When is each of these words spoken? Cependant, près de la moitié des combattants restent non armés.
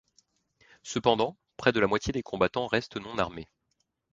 Cependant, 0.81 1.37
près 1.57 1.71
de 1.73 1.79
la 1.79 1.85
moitié 1.85 2.11
des 2.11 2.23
combattants 2.23 2.65
restent 2.65 2.97
non 2.97 3.19
armés. 3.19 3.47